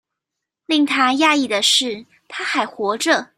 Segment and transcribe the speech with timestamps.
[0.65, 3.29] 令他訝異的是她還活著